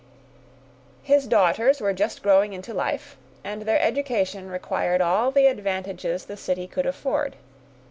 [1.03, 6.37] His daughters were just growing into life, and their education required all the advantages the
[6.37, 7.35] city could afford.